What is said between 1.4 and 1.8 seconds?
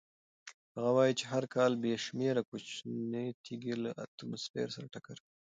کال